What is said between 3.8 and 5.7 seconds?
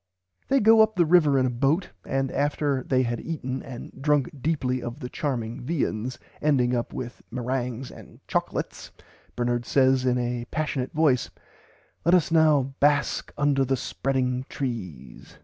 "drunk deeply of the charming